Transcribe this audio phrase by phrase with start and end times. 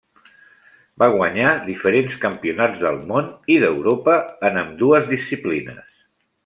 [1.03, 4.19] Va guanyar diferents campionats del món i d'Europa
[4.51, 5.99] en ambdues disciplines.